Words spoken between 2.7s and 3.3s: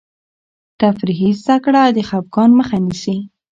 نیسي.